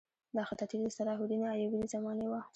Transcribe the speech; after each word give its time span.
دا 0.35 0.43
خطاطي 0.49 0.77
د 0.81 0.85
صلاح 0.97 1.17
الدین 1.21 1.41
ایوبي 1.51 1.77
د 1.81 1.85
زمانې 1.93 2.27
وه. 2.31 2.41